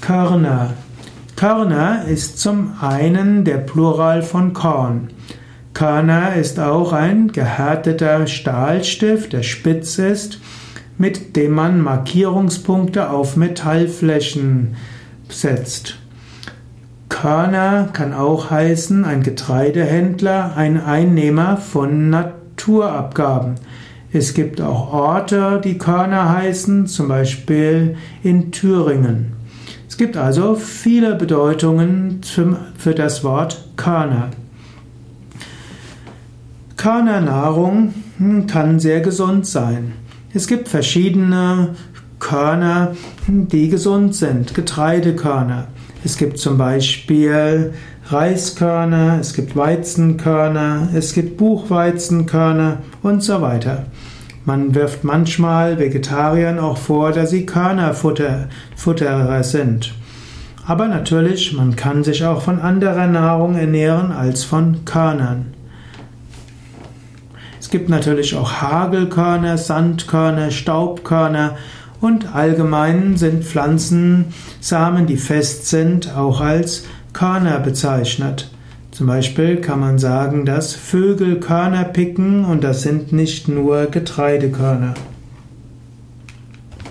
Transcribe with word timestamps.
Körner. 0.00 0.74
Körner 1.36 2.04
ist 2.06 2.38
zum 2.38 2.74
einen 2.80 3.44
der 3.44 3.58
Plural 3.58 4.22
von 4.22 4.52
Korn. 4.52 5.10
Körner 5.74 6.34
ist 6.34 6.58
auch 6.58 6.92
ein 6.92 7.30
gehärteter 7.30 8.26
Stahlstift, 8.26 9.32
der 9.32 9.42
spitz 9.42 9.98
ist, 9.98 10.40
mit 10.96 11.36
dem 11.36 11.52
man 11.52 11.80
Markierungspunkte 11.80 13.10
auf 13.10 13.36
Metallflächen 13.36 14.74
setzt. 15.28 15.98
Körner 17.08 17.88
kann 17.92 18.12
auch 18.12 18.50
heißen 18.50 19.04
ein 19.04 19.22
Getreidehändler, 19.22 20.56
ein 20.56 20.82
Einnehmer 20.82 21.56
von 21.56 22.10
Naturabgaben. 22.10 23.54
Es 24.12 24.34
gibt 24.34 24.60
auch 24.60 24.92
Orte, 24.92 25.60
die 25.62 25.78
Körner 25.78 26.34
heißen, 26.34 26.86
zum 26.86 27.08
Beispiel 27.08 27.96
in 28.22 28.50
Thüringen. 28.52 29.37
Es 29.98 30.04
gibt 30.04 30.16
also 30.16 30.54
viele 30.54 31.16
Bedeutungen 31.16 32.20
für 32.22 32.94
das 32.94 33.24
Wort 33.24 33.64
Körner. 33.74 34.30
Körnernahrung 36.76 37.94
kann 38.46 38.78
sehr 38.78 39.00
gesund 39.00 39.44
sein. 39.44 39.94
Es 40.32 40.46
gibt 40.46 40.68
verschiedene 40.68 41.74
Körner, 42.20 42.94
die 43.26 43.70
gesund 43.70 44.14
sind, 44.14 44.54
Getreidekörner. 44.54 45.66
Es 46.04 46.16
gibt 46.16 46.38
zum 46.38 46.58
Beispiel 46.58 47.72
Reiskörner, 48.06 49.18
es 49.20 49.34
gibt 49.34 49.56
Weizenkörner, 49.56 50.90
es 50.94 51.12
gibt 51.12 51.38
Buchweizenkörner 51.38 52.82
und 53.02 53.24
so 53.24 53.42
weiter. 53.42 53.86
Man 54.48 54.74
wirft 54.74 55.04
manchmal 55.04 55.78
Vegetariern 55.78 56.58
auch 56.58 56.78
vor, 56.78 57.12
dass 57.12 57.28
sie 57.28 57.44
Körnerfutterer 57.44 59.42
sind. 59.42 59.92
Aber 60.66 60.88
natürlich, 60.88 61.52
man 61.52 61.76
kann 61.76 62.02
sich 62.02 62.24
auch 62.24 62.40
von 62.40 62.58
anderer 62.58 63.08
Nahrung 63.08 63.56
ernähren 63.56 64.10
als 64.10 64.44
von 64.44 64.86
Körnern. 64.86 65.52
Es 67.60 67.68
gibt 67.68 67.90
natürlich 67.90 68.34
auch 68.36 68.62
Hagelkörner, 68.62 69.58
Sandkörner, 69.58 70.50
Staubkörner 70.50 71.58
und 72.00 72.34
allgemein 72.34 73.18
sind 73.18 73.44
Pflanzensamen, 73.44 75.04
die 75.06 75.18
fest 75.18 75.66
sind, 75.66 76.16
auch 76.16 76.40
als 76.40 76.84
Körner 77.12 77.58
bezeichnet. 77.58 78.50
Zum 78.98 79.06
Beispiel 79.06 79.60
kann 79.60 79.78
man 79.78 80.00
sagen, 80.00 80.44
dass 80.44 80.74
Vögel 80.74 81.38
Körner 81.38 81.84
picken 81.84 82.44
und 82.44 82.64
das 82.64 82.82
sind 82.82 83.12
nicht 83.12 83.46
nur 83.46 83.86
Getreidekörner. 83.86 84.94